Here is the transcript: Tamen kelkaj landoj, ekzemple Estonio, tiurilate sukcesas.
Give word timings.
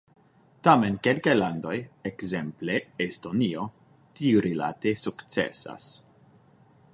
Tamen 0.67 0.95
kelkaj 1.07 1.35
landoj, 1.41 1.75
ekzemple 2.11 2.79
Estonio, 3.07 3.67
tiurilate 4.21 4.95
sukcesas. 5.05 5.93